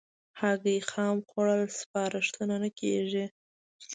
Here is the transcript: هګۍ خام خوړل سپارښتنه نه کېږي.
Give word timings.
هګۍ 0.39 0.79
خام 0.89 1.17
خوړل 1.27 1.63
سپارښتنه 1.79 2.55
نه 2.63 2.69
کېږي. 2.79 3.25